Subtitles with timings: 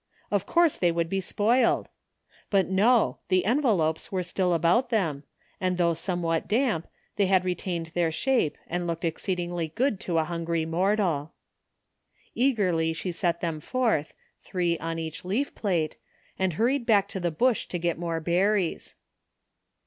[0.31, 1.87] Of course they would be spoiled!
[2.49, 5.25] But no— the envelopes were still about them,
[5.59, 10.17] and though somewhat damp they had re tained their shape and looked exceedingly good to
[10.17, 11.33] a htmgry mortal.
[12.33, 15.97] Eagerly she set them forth, three on each leaf plate,
[16.39, 18.95] and hurried back to the bush to get more berries.